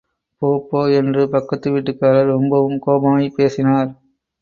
போ, 0.41 0.67
போ. 0.69 0.91
என்று 0.91 1.29
பக்கத்து 1.29 1.71
வீட்டுக்காரர் 1.71 2.25
ரொம்பவும் 2.25 2.79
கோபமாய்ப் 2.87 3.35
பேசினார். 3.35 3.91